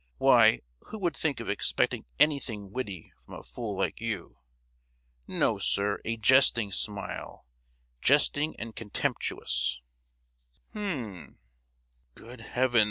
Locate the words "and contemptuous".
8.55-9.79